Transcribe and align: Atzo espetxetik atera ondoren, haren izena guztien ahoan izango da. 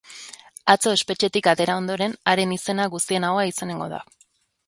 Atzo 0.73 0.93
espetxetik 0.99 1.49
atera 1.51 1.75
ondoren, 1.81 2.17
haren 2.33 2.55
izena 2.57 2.89
guztien 2.97 3.27
ahoan 3.29 3.53
izango 3.53 3.93
da. 3.93 4.01